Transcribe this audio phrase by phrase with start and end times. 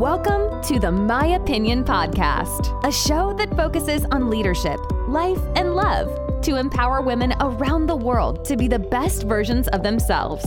[0.00, 6.40] Welcome to the My Opinion Podcast, a show that focuses on leadership, life, and love
[6.40, 10.42] to empower women around the world to be the best versions of themselves.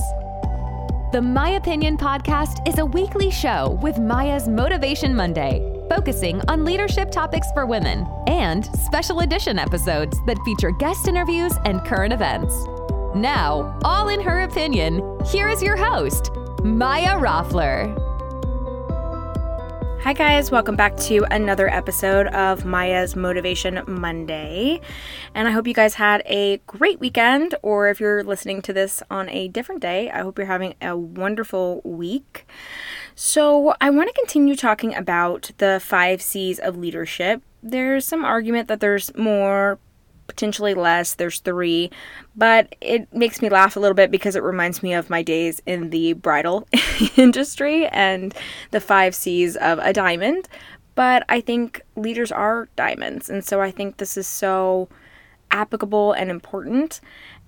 [1.11, 7.11] The My Opinion Podcast is a weekly show with Maya's Motivation Monday, focusing on leadership
[7.11, 12.55] topics for women, and special edition episodes that feature guest interviews and current events.
[13.15, 16.31] Now, all in her opinion, here is your host,
[16.63, 18.02] Maya Roffler.
[20.03, 24.81] Hi, guys, welcome back to another episode of Maya's Motivation Monday.
[25.33, 29.01] And I hope you guys had a great weekend, or if you're listening to this
[29.09, 32.45] on a different day, I hope you're having a wonderful week.
[33.15, 37.41] So, I want to continue talking about the five C's of leadership.
[37.61, 39.79] There's some argument that there's more
[40.27, 41.15] potentially less.
[41.15, 41.91] There's three,
[42.35, 45.61] but it makes me laugh a little bit because it reminds me of my days
[45.65, 46.67] in the bridal
[47.17, 48.33] industry and
[48.71, 50.47] the five C's of a diamond.
[50.95, 54.89] But I think leaders are diamonds, and so I think this is so
[55.49, 56.99] applicable and important.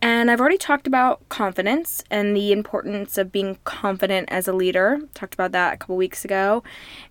[0.02, 5.00] And I've already talked about confidence and the importance of being confident as a leader.
[5.14, 6.64] Talked about that a couple weeks ago.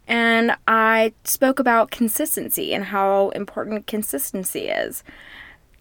[0.06, 5.02] And I spoke about consistency and how important consistency is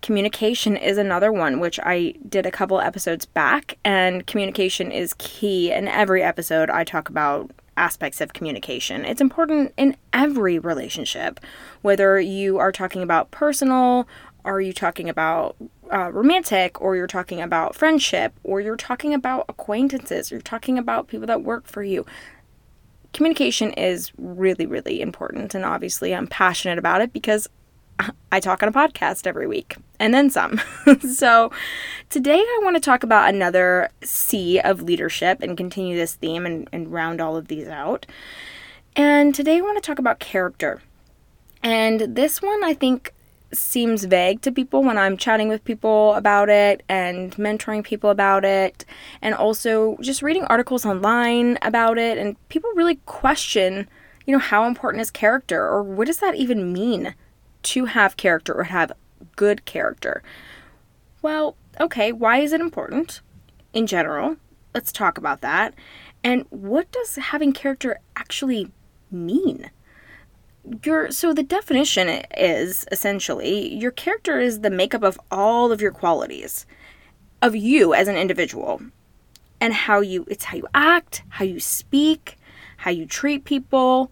[0.04, 5.72] communication is another one which I did a couple episodes back and communication is key
[5.72, 9.06] in every episode I talk about aspects of communication.
[9.06, 11.40] It's important in every relationship
[11.82, 14.06] whether you are talking about personal
[14.46, 15.56] are you talking about
[15.92, 20.78] uh, romantic or you're talking about friendship or you're talking about acquaintances or you're talking
[20.78, 22.06] about people that work for you
[23.14, 27.48] communication is really really important and obviously i'm passionate about it because
[28.32, 30.60] I talk on a podcast every week and then some.
[31.14, 31.52] so,
[32.10, 36.68] today I want to talk about another C of leadership and continue this theme and,
[36.72, 38.06] and round all of these out.
[38.96, 40.82] And today I want to talk about character.
[41.64, 43.14] And this one I think
[43.54, 48.44] seems vague to people when I'm chatting with people about it and mentoring people about
[48.44, 48.86] it,
[49.22, 52.18] and also just reading articles online about it.
[52.18, 53.88] And people really question,
[54.26, 57.16] you know, how important is character or what does that even mean?
[57.64, 58.92] To have character or have
[59.36, 60.22] good character.
[61.22, 63.22] Well, okay, why is it important
[63.74, 64.38] in general?
[64.74, 65.74] Let's talk about that.
[66.24, 68.72] And what does having character actually
[69.12, 69.70] mean?
[70.86, 75.92] Your so the definition is essentially your character is the makeup of all of your
[75.92, 76.66] qualities
[77.42, 78.82] of you as an individual
[79.60, 82.38] and how you it's how you act, how you speak,
[82.78, 84.10] how you treat people,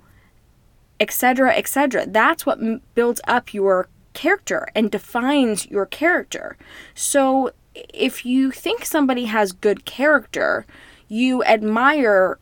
[1.01, 2.05] etc., etc.
[2.07, 2.59] That's what
[2.95, 6.55] builds up your character and defines your character.
[6.93, 10.65] So if you think somebody has good character,
[11.07, 12.37] you admire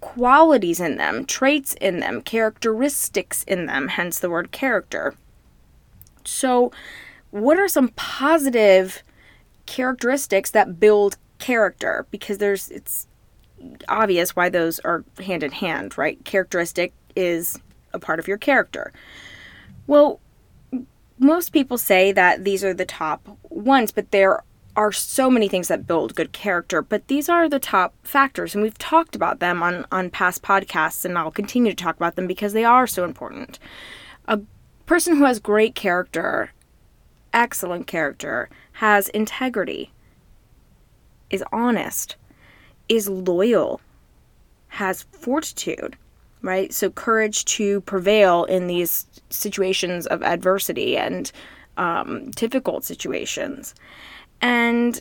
[0.00, 5.14] qualities in them, traits in them, characteristics in them, hence the word character.
[6.24, 6.72] So,
[7.30, 9.02] what are some positive
[9.66, 12.06] characteristics that build character?
[12.10, 13.06] Because there's it's
[13.88, 16.22] obvious why those are hand in hand, right?
[16.24, 17.60] Characteristic is
[17.92, 18.92] a part of your character.
[19.86, 20.20] Well,
[21.18, 24.42] most people say that these are the top ones, but there
[24.76, 28.62] are so many things that build good character, but these are the top factors, and
[28.62, 32.26] we've talked about them on, on past podcasts, and I'll continue to talk about them
[32.26, 33.58] because they are so important.
[34.26, 34.40] A
[34.86, 36.52] person who has great character,
[37.32, 39.92] excellent character, has integrity,
[41.28, 42.16] is honest,
[42.88, 43.80] is loyal,
[44.68, 45.96] has fortitude,
[46.42, 46.72] right?
[46.72, 51.30] So, courage to prevail in these situations of adversity and
[51.76, 53.74] um, difficult situations.
[54.40, 55.00] And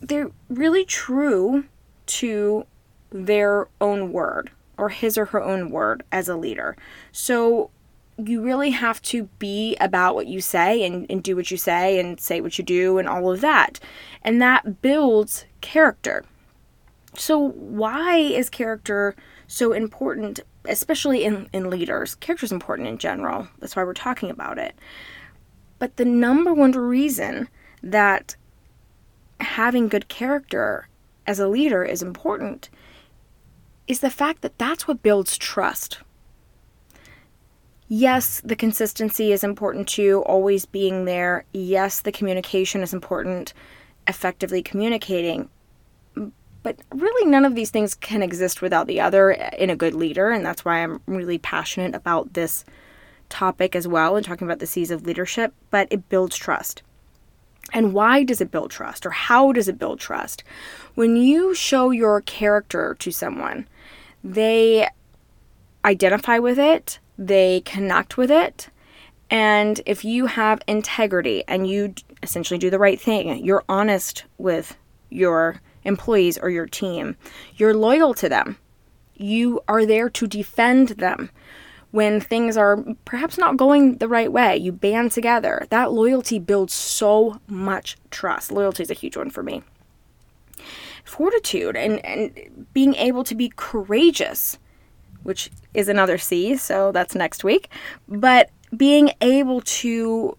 [0.00, 1.64] they're really true
[2.06, 2.66] to
[3.10, 6.76] their own word or his or her own word as a leader.
[7.12, 7.70] So,
[8.16, 11.98] you really have to be about what you say and, and do what you say
[11.98, 13.80] and say what you do and all of that.
[14.22, 16.24] And that builds character.
[17.16, 19.14] So, why is character
[19.54, 22.14] so important, especially in, in leaders.
[22.16, 23.48] Character is important in general.
[23.58, 24.74] That's why we're talking about it.
[25.78, 27.48] But the number one reason
[27.82, 28.36] that
[29.40, 30.88] having good character
[31.26, 32.70] as a leader is important
[33.86, 35.98] is the fact that that's what builds trust.
[37.88, 41.44] Yes, the consistency is important too, always being there.
[41.52, 43.52] Yes, the communication is important,
[44.08, 45.50] effectively communicating.
[46.64, 50.30] But really, none of these things can exist without the other in a good leader.
[50.30, 52.64] And that's why I'm really passionate about this
[53.28, 55.54] topic as well and talking about the C's of leadership.
[55.70, 56.82] But it builds trust.
[57.72, 59.06] And why does it build trust?
[59.06, 60.42] Or how does it build trust?
[60.94, 63.68] When you show your character to someone,
[64.22, 64.88] they
[65.84, 68.68] identify with it, they connect with it.
[69.30, 74.76] And if you have integrity and you essentially do the right thing, you're honest with
[75.10, 77.16] your employees or your team,
[77.56, 78.58] you're loyal to them,
[79.14, 81.30] you are there to defend them
[81.90, 84.56] when things are perhaps not going the right way.
[84.56, 85.64] You band together.
[85.70, 88.50] That loyalty builds so much trust.
[88.50, 89.62] Loyalty is a huge one for me.
[91.04, 94.58] Fortitude and, and being able to be courageous,
[95.22, 97.68] which is another C, so that's next week.
[98.08, 100.36] But being able to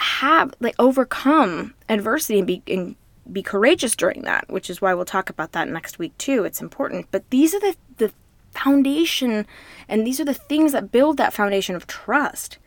[0.00, 2.96] have, like, overcome adversity and be, and
[3.32, 6.44] be courageous during that, which is why we'll talk about that next week too.
[6.44, 7.06] It's important.
[7.10, 8.12] But these are the, the
[8.52, 9.46] foundation
[9.88, 12.58] and these are the things that build that foundation of trust.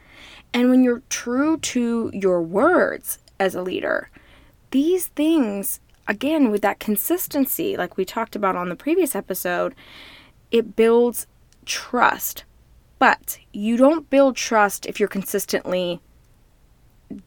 [0.53, 4.09] And when you're true to your words as a leader,
[4.71, 9.73] these things, again, with that consistency, like we talked about on the previous episode,
[10.51, 11.27] it builds
[11.65, 12.43] trust.
[12.99, 16.01] But you don't build trust if you're consistently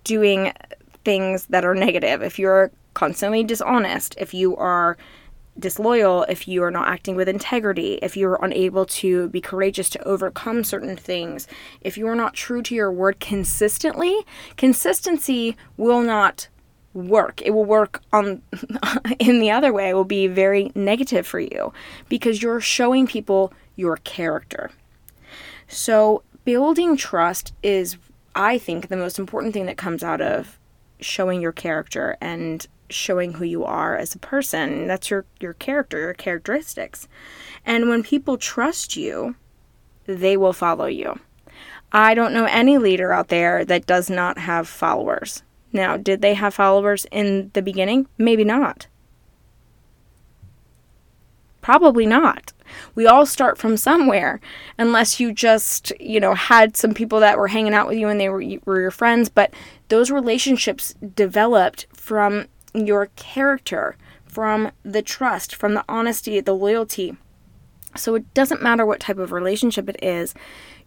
[0.05, 0.53] doing
[1.05, 2.23] things that are negative.
[2.23, 4.97] If you're constantly dishonest, if you are
[5.59, 9.89] disloyal, if you are not acting with integrity, if you are unable to be courageous
[9.91, 11.47] to overcome certain things,
[11.81, 14.17] if you are not true to your word consistently,
[14.57, 16.49] consistency will not
[16.93, 17.43] work.
[17.43, 18.43] It will work on
[19.19, 19.91] in the other way.
[19.91, 21.73] It will be very negative for you
[22.09, 24.71] because you're showing people your character.
[25.67, 27.97] So, building trust is
[28.35, 30.59] I think the most important thing that comes out of
[31.01, 34.87] showing your character and showing who you are as a person.
[34.87, 37.09] That's your your character, your characteristics.
[37.65, 39.37] And when people trust you,
[40.07, 41.19] they will follow you.
[41.93, 45.43] I don't know any leader out there that does not have followers.
[45.73, 48.07] Now, did they have followers in the beginning?
[48.19, 48.87] Maybe not.
[51.61, 52.53] Probably not.
[52.95, 54.41] We all start from somewhere,
[54.79, 58.21] unless you just, you know, had some people that were hanging out with you and
[58.21, 59.29] they were, were your friends.
[59.29, 59.55] But
[59.89, 67.17] those relationships developed from your character, from the trust, from the honesty, the loyalty.
[67.97, 70.35] So it doesn't matter what type of relationship it is,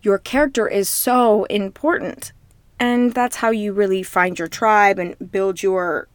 [0.01, 2.33] your character is so important.
[2.79, 6.07] And that's how you really find your tribe and build your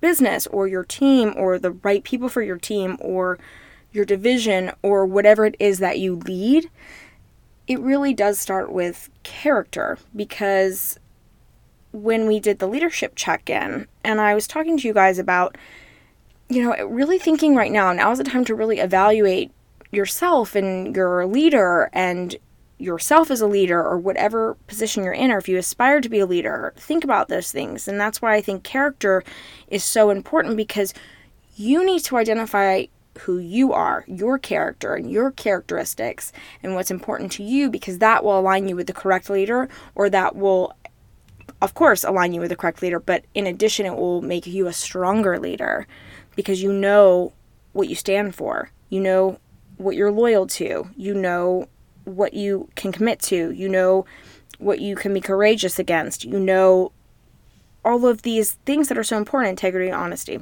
[0.00, 3.38] business or your team or the right people for your team or
[3.92, 6.68] your division or whatever it is that you lead.
[7.68, 10.98] It really does start with character because
[11.92, 15.56] when we did the leadership check in, and I was talking to you guys about,
[16.48, 19.50] you know, really thinking right now, now is the time to really evaluate
[19.90, 22.36] yourself and your leader and
[22.78, 26.18] yourself as a leader or whatever position you're in, or if you aspire to be
[26.18, 27.86] a leader, think about those things.
[27.86, 29.22] And that's why I think character
[29.68, 30.92] is so important because
[31.54, 32.86] you need to identify
[33.20, 38.24] who you are, your character, and your characteristics, and what's important to you because that
[38.24, 40.74] will align you with the correct leader or that will
[41.62, 44.66] of course, align you with the correct leader, but in addition, it will make you
[44.66, 45.86] a stronger leader
[46.34, 47.32] because you know
[47.72, 48.70] what you stand for.
[48.90, 49.38] You know
[49.76, 50.90] what you're loyal to.
[50.96, 51.68] You know
[52.04, 53.52] what you can commit to.
[53.52, 54.04] You know
[54.58, 56.24] what you can be courageous against.
[56.24, 56.90] You know
[57.84, 60.40] all of these things that are so important integrity, honesty,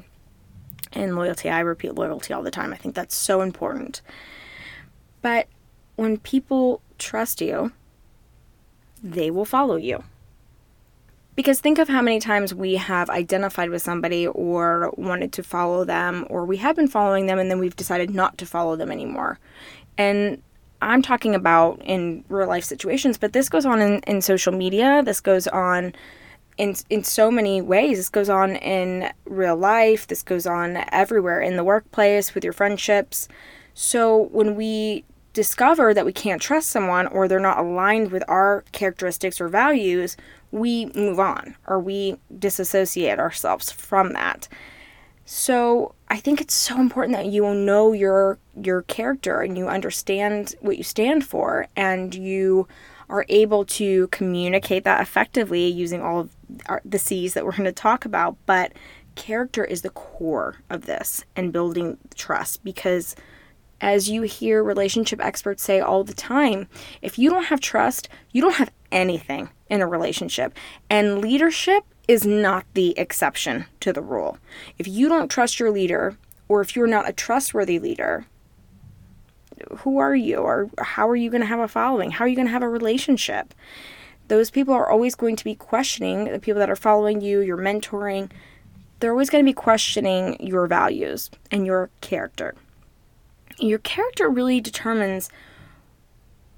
[0.93, 1.51] and loyalty.
[1.51, 2.73] I repeat loyalty all the time.
[2.73, 4.01] I think that's so important.
[5.21, 5.49] But
[5.97, 7.73] when people trust you,
[9.03, 10.03] they will follow you.
[11.41, 15.87] Because think of how many times we have identified with somebody or wanted to follow
[15.87, 18.93] them, or we have been following them and then we've decided not to follow them
[18.93, 19.39] anymore.
[19.97, 20.43] And
[20.83, 25.03] I'm talking about in real life situations, but this goes on in, in social media.
[25.03, 25.95] This goes on
[26.59, 27.97] in, in so many ways.
[27.97, 30.09] This goes on in real life.
[30.09, 33.29] This goes on everywhere in the workplace, with your friendships.
[33.73, 38.63] So when we discover that we can't trust someone or they're not aligned with our
[38.73, 40.19] characteristics or values,
[40.53, 44.49] we move on or we disassociate ourselves from that.
[45.25, 50.57] So I think it's so important that you know your your character and you understand
[50.61, 52.67] what you stand for and you
[53.09, 57.65] are able to communicate that effectively using all of our, the C's that we're going
[57.65, 58.37] to talk about.
[58.47, 58.73] But
[59.15, 63.15] character is the core of this and building trust because
[63.81, 66.69] as you hear relationship experts say all the time,
[67.03, 70.53] if you don't have trust, you don't have anything in a relationship.
[70.91, 74.37] And leadership is not the exception to the rule.
[74.79, 78.27] If you don't trust your leader, or if you're not a trustworthy leader,
[79.79, 80.39] who are you?
[80.39, 82.11] Or how are you going to have a following?
[82.11, 83.55] How are you going to have a relationship?
[84.29, 87.57] Those people are always going to be questioning the people that are following you, you're
[87.57, 88.31] mentoring.
[88.99, 92.55] They're always going to be questioning your values and your character.
[93.59, 95.31] Your character really determines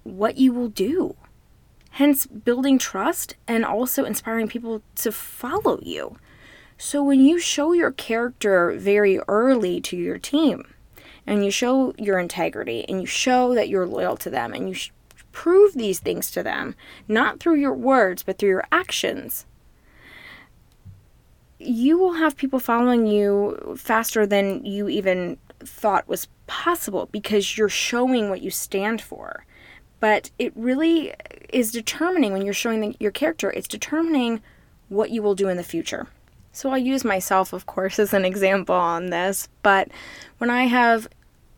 [0.04, 1.16] what you will do.
[1.96, 6.16] Hence, building trust and also inspiring people to follow you.
[6.78, 10.64] So, when you show your character very early to your team
[11.26, 14.75] and you show your integrity and you show that you're loyal to them and you
[14.75, 14.90] sh-
[15.32, 16.75] prove these things to them,
[17.08, 19.44] not through your words, but through your actions,
[21.58, 27.68] you will have people following you faster than you even thought was possible because you're
[27.68, 29.44] showing what you stand for.
[30.02, 31.14] But it really
[31.50, 34.42] is determining when you're showing the, your character, it's determining
[34.88, 36.09] what you will do in the future.
[36.50, 39.49] So I'll use myself, of course, as an example on this.
[39.62, 39.92] But
[40.38, 41.06] when I have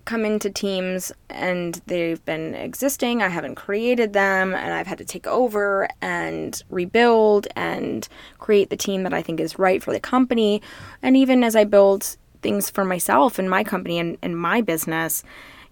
[0.05, 3.23] come into teams and they've been existing.
[3.23, 8.07] I haven't created them and I've had to take over and rebuild and
[8.39, 10.61] create the team that I think is right for the company.
[11.01, 15.25] And even as I build things for myself and my company and, and my business,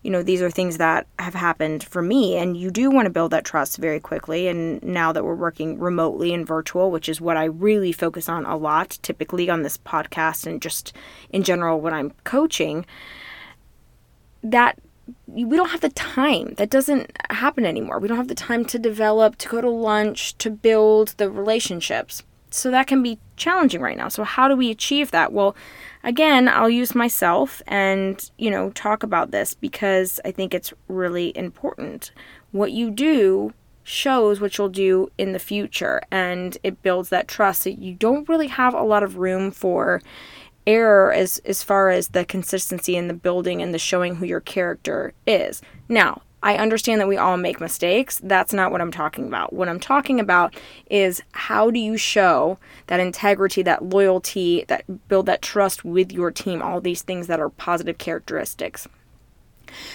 [0.03, 2.37] you know, these are things that have happened for me.
[2.37, 4.49] And you do want to build that trust very quickly.
[4.49, 8.45] And now that we're working remotely and virtual, which is what I really focus on
[8.45, 10.93] a lot, typically on this podcast and just
[11.31, 12.85] in general when I'm coaching
[14.43, 14.79] that
[15.27, 16.55] we don't have the time.
[16.55, 17.99] That doesn't happen anymore.
[17.99, 22.23] We don't have the time to develop, to go to lunch, to build the relationships.
[22.55, 24.09] So that can be challenging right now.
[24.09, 25.33] So how do we achieve that?
[25.33, 25.57] Well,
[26.05, 31.37] again, I'll use myself and, you know, talk about this because I think it's really
[31.37, 32.13] important.
[32.51, 33.55] What you do
[33.85, 38.29] shows what you'll do in the future and it builds that trust that you don't
[38.29, 40.01] really have a lot of room for
[40.67, 44.41] error as as far as the consistency in the building and the showing who your
[44.41, 45.61] character is.
[45.89, 48.21] Now, I understand that we all make mistakes.
[48.23, 49.53] That's not what I'm talking about.
[49.53, 50.55] What I'm talking about
[50.91, 52.59] is how do you show
[52.89, 57.41] that integrity, that loyalty, that build that trust with your team, all these things that
[57.41, 58.89] are positive characteristics.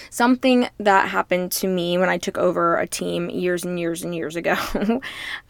[0.09, 4.15] Something that happened to me when I took over a team years and years and
[4.15, 4.55] years ago.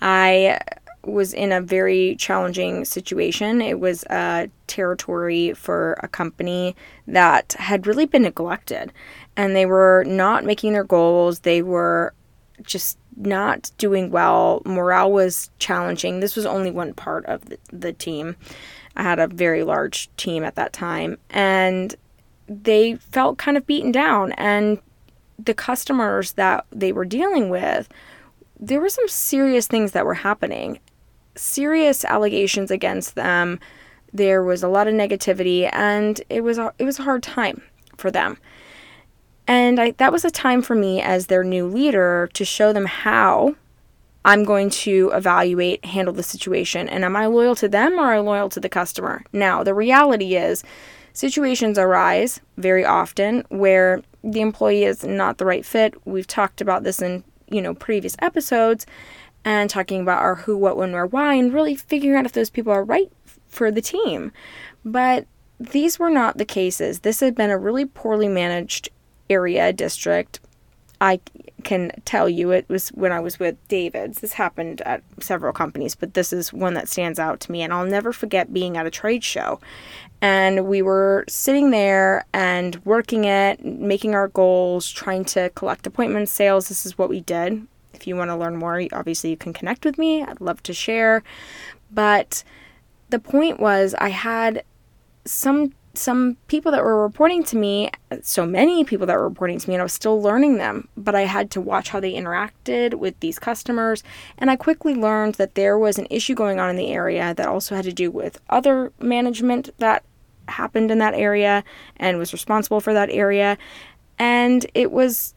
[0.01, 0.59] I
[1.07, 3.61] was in a very challenging situation.
[3.61, 6.75] It was a territory for a company
[7.07, 8.91] that had really been neglected
[9.35, 11.39] and they were not making their goals.
[11.39, 12.13] They were
[12.63, 14.61] just not doing well.
[14.65, 16.19] Morale was challenging.
[16.19, 18.35] This was only one part of the, the team.
[18.95, 21.95] I had a very large team at that time and
[22.49, 24.79] they felt kind of beaten down and
[25.39, 27.89] the customers that they were dealing with
[28.59, 30.79] there were some serious things that were happening
[31.37, 33.59] serious allegations against them.
[34.13, 37.61] There was a lot of negativity, and it was a, it was a hard time
[37.97, 38.37] for them.
[39.47, 42.85] And I, that was a time for me as their new leader to show them
[42.85, 43.55] how
[44.25, 46.89] I'm going to evaluate, handle the situation.
[46.89, 49.23] And am I loyal to them or am I loyal to the customer?
[49.31, 50.63] Now, the reality is,
[51.13, 55.95] situations arise very often where the employee is not the right fit.
[56.05, 58.85] We've talked about this in, you know, previous episodes
[59.45, 62.49] and talking about our who, what, when, where, why, and really figuring out if those
[62.49, 63.11] people are right
[63.47, 64.31] for the team.
[64.83, 65.25] But
[65.59, 66.99] these were not the cases.
[66.99, 68.89] This had been a really poorly managed
[69.29, 70.39] area district.
[70.99, 71.19] I
[71.63, 74.19] can tell you it was when I was with David's.
[74.19, 77.61] This happened at several companies, but this is one that stands out to me.
[77.61, 79.59] And I'll never forget being at a trade show.
[80.21, 86.31] And we were sitting there and working it, making our goals, trying to collect appointments,
[86.31, 86.67] sales.
[86.69, 87.67] This is what we did.
[87.97, 90.23] If you want to learn more, obviously you can connect with me.
[90.23, 91.23] I'd love to share.
[91.91, 92.43] But
[93.09, 94.63] the point was I had
[95.25, 97.89] some some people that were reporting to me,
[98.21, 101.15] so many people that were reporting to me, and I was still learning them, but
[101.15, 104.03] I had to watch how they interacted with these customers.
[104.37, 107.47] And I quickly learned that there was an issue going on in the area that
[107.47, 110.03] also had to do with other management that
[110.47, 111.63] happened in that area
[111.97, 113.57] and was responsible for that area.
[114.19, 115.33] And it was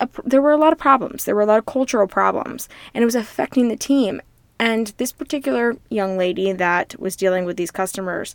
[0.00, 1.24] a, there were a lot of problems.
[1.24, 4.20] There were a lot of cultural problems, and it was affecting the team.
[4.58, 8.34] And this particular young lady that was dealing with these customers,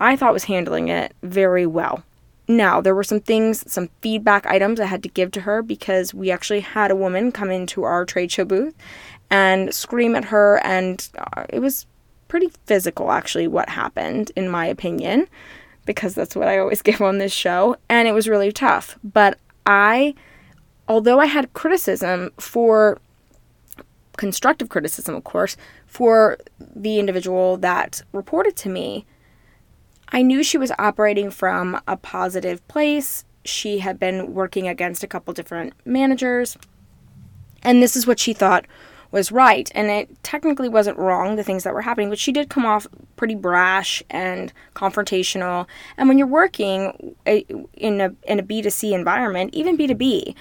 [0.00, 2.02] I thought was handling it very well.
[2.48, 6.12] Now, there were some things, some feedback items I had to give to her because
[6.12, 8.74] we actually had a woman come into our trade show booth
[9.30, 11.86] and scream at her, and uh, it was
[12.28, 15.28] pretty physical, actually, what happened, in my opinion,
[15.86, 17.76] because that's what I always give on this show.
[17.88, 18.98] And it was really tough.
[19.04, 20.14] But I
[20.92, 23.00] although I had criticism for
[24.18, 25.56] constructive criticism, of course,
[25.86, 29.06] for the individual that reported to me,
[30.08, 33.24] I knew she was operating from a positive place.
[33.42, 36.58] She had been working against a couple different managers,
[37.62, 38.66] and this is what she thought
[39.12, 39.72] was right.
[39.74, 42.86] And it technically wasn't wrong, the things that were happening, but she did come off
[43.16, 45.66] pretty brash and confrontational.
[45.96, 47.42] And when you're working eh,
[47.74, 50.34] in a, in a B2C environment, even B2B,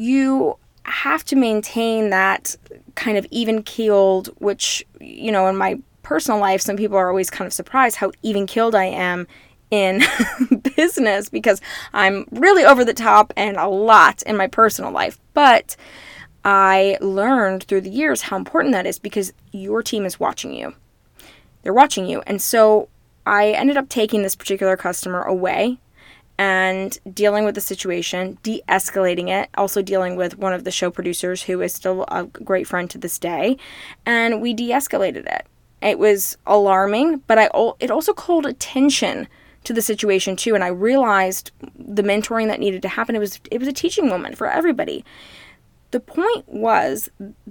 [0.00, 2.56] you have to maintain that
[2.94, 7.28] kind of even keeled, which, you know, in my personal life, some people are always
[7.28, 9.26] kind of surprised how even keeled I am
[9.70, 10.02] in
[10.76, 11.60] business because
[11.92, 15.20] I'm really over the top and a lot in my personal life.
[15.34, 15.76] But
[16.46, 20.72] I learned through the years how important that is because your team is watching you.
[21.62, 22.22] They're watching you.
[22.26, 22.88] And so
[23.26, 25.78] I ended up taking this particular customer away
[26.40, 30.90] and dealing with the situation, de escalating it, also dealing with one of the show
[30.90, 33.58] producers who is still a great friend to this day.
[34.06, 35.46] And we de escalated it.
[35.82, 39.28] It was alarming, but I it also called attention
[39.64, 43.38] to the situation too and I realized the mentoring that needed to happen it was
[43.50, 45.04] it was a teaching moment for everybody.
[45.90, 47.10] The point was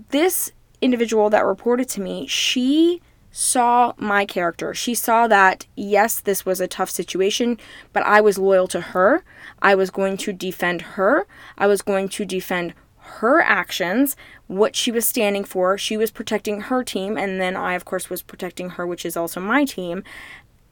[0.10, 4.74] this individual that reported to me, she saw my character.
[4.74, 7.57] She saw that, yes, this was a tough situation,
[7.93, 9.24] but I was loyal to her.
[9.62, 11.27] I was going to defend her.
[11.57, 14.15] I was going to defend her actions,
[14.48, 15.77] what she was standing for.
[15.77, 19.17] She was protecting her team, and then I, of course, was protecting her, which is
[19.17, 20.03] also my team.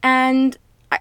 [0.02, 0.56] And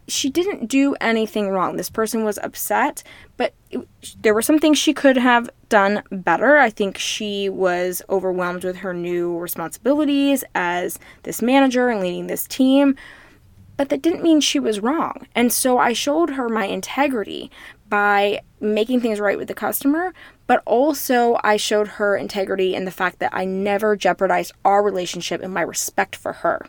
[0.07, 1.75] she didn't do anything wrong.
[1.75, 3.03] This person was upset,
[3.37, 3.87] but it,
[4.21, 6.57] there were some things she could have done better.
[6.57, 12.47] I think she was overwhelmed with her new responsibilities as this manager and leading this
[12.47, 12.95] team,
[13.75, 15.27] but that didn't mean she was wrong.
[15.35, 17.51] And so I showed her my integrity
[17.89, 20.13] by making things right with the customer,
[20.47, 25.41] but also I showed her integrity in the fact that I never jeopardized our relationship
[25.41, 26.65] and my respect for her.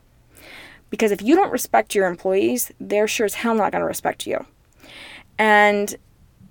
[0.90, 4.26] Because if you don't respect your employees, they're sure as hell not going to respect
[4.26, 4.44] you.
[5.38, 5.94] And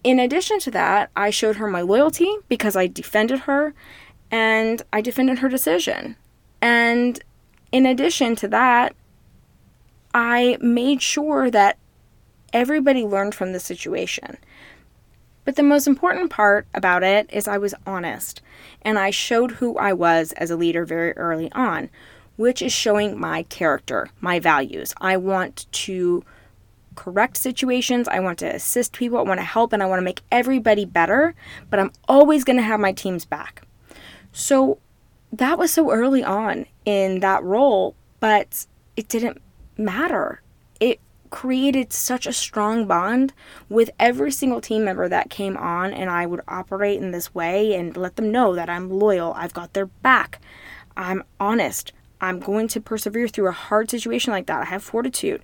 [0.04, 3.74] in addition to that, I showed her my loyalty because I defended her
[4.32, 6.16] and I defended her decision.
[6.62, 7.20] And
[7.72, 8.96] in addition to that,
[10.14, 11.78] I made sure that
[12.54, 14.38] everybody learned from the situation.
[15.46, 18.42] But the most important part about it is I was honest
[18.82, 21.90] and I showed who I was as a leader very early on,
[22.38, 24.94] which is showing my character, my values.
[25.02, 26.24] I want to
[26.96, 30.06] correct situations, I want to assist people, I want to help, and I want to
[30.06, 31.36] make everybody better,
[31.70, 33.68] but I'm always going to have my team's back.
[34.32, 34.80] So
[35.32, 39.42] that was so early on in that role, but it didn't
[39.78, 40.42] matter.
[40.80, 43.34] It created such a strong bond
[43.70, 47.76] with every single team member that came on, and I would operate in this way
[47.76, 50.40] and let them know that I'm loyal, I've got their back,
[50.96, 54.62] I'm honest, I'm going to persevere through a hard situation like that.
[54.62, 55.42] I have fortitude.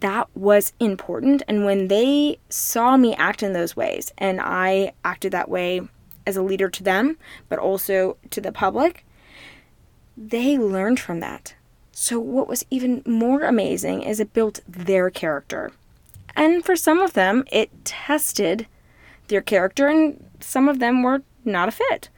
[0.00, 1.42] That was important.
[1.48, 5.82] And when they saw me act in those ways, and I acted that way
[6.26, 9.04] as a leader to them, but also to the public,
[10.16, 11.54] they learned from that.
[11.92, 15.70] So, what was even more amazing is it built their character.
[16.34, 18.66] And for some of them, it tested
[19.28, 22.08] their character, and some of them were not a fit.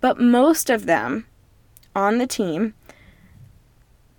[0.00, 1.26] But most of them
[1.96, 2.74] on the team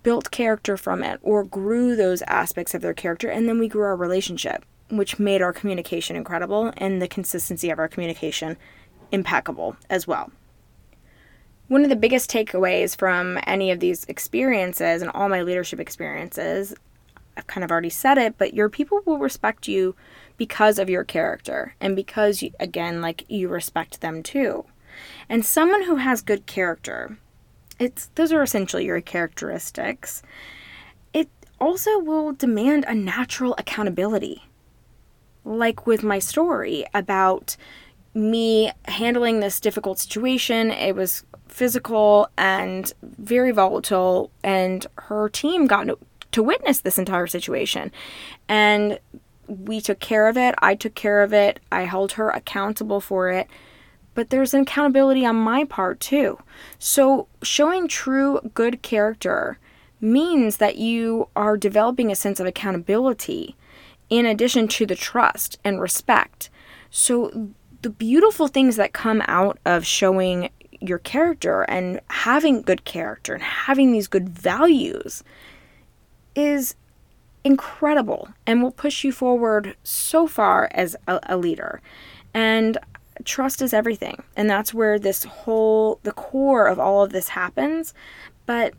[0.02, 3.82] built character from it or grew those aspects of their character and then we grew
[3.82, 8.56] our relationship which made our communication incredible and the consistency of our communication
[9.12, 10.30] impeccable as well
[11.68, 16.74] one of the biggest takeaways from any of these experiences and all my leadership experiences
[17.38, 19.94] I've kind of already said it, but your people will respect you
[20.36, 24.64] because of your character and because, you, again, like you respect them too.
[25.28, 27.16] And someone who has good character
[27.78, 30.22] it's those are essentially your characteristics.
[31.12, 31.28] It
[31.60, 34.42] also will demand a natural accountability.
[35.44, 37.56] Like with my story about
[38.14, 45.88] me handling this difficult situation, it was physical and very volatile, and her team got
[46.32, 47.90] to witness this entire situation.
[48.48, 48.98] And
[49.46, 50.54] we took care of it.
[50.58, 51.60] I took care of it.
[51.72, 53.48] I held her accountable for it
[54.18, 56.40] but there's an accountability on my part too.
[56.80, 59.60] So, showing true good character
[60.00, 63.54] means that you are developing a sense of accountability
[64.10, 66.50] in addition to the trust and respect.
[66.90, 67.50] So,
[67.82, 70.50] the beautiful things that come out of showing
[70.80, 75.22] your character and having good character and having these good values
[76.34, 76.74] is
[77.44, 81.80] incredible and will push you forward so far as a, a leader.
[82.34, 82.78] And
[83.24, 84.22] trust is everything.
[84.36, 87.94] And that's where this whole, the core of all of this happens.
[88.46, 88.74] But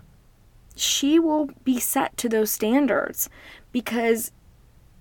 [0.76, 3.30] she will be set to those standards
[3.72, 4.32] because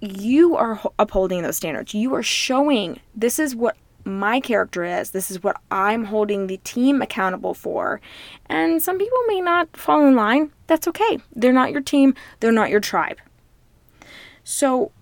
[0.01, 1.95] you are upholding those standards.
[1.95, 5.11] You are showing this is what my character is.
[5.11, 8.01] This is what I'm holding the team accountable for.
[8.47, 10.51] And some people may not fall in line.
[10.67, 11.19] That's okay.
[11.35, 13.19] They're not your team, they're not your tribe.
[14.45, 14.93] So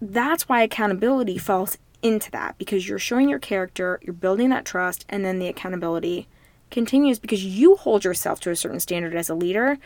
[0.00, 5.04] that's why accountability falls into that because you're showing your character, you're building that trust,
[5.08, 6.28] and then the accountability
[6.70, 9.78] continues because you hold yourself to a certain standard as a leader.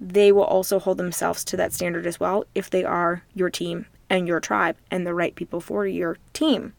[0.00, 3.86] They will also hold themselves to that standard as well if they are your team
[4.10, 6.74] and your tribe and the right people for your team.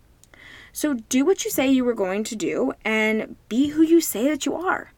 [0.72, 4.28] So do what you say you were going to do and be who you say
[4.30, 4.92] that you are.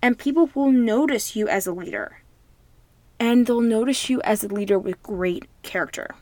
[0.00, 2.22] And people will notice you as a leader.
[3.18, 6.14] And they'll notice you as a leader with great character.